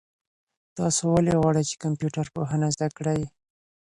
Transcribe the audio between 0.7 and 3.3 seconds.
تاسو ولې غواړئ چي کمپيوټر پوهنه زده کړئ؟